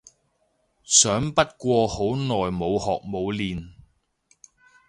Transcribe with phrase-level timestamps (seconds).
[0.83, 3.71] 想不過好耐冇學冇練